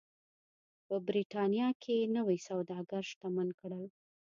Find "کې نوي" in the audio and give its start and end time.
1.83-2.37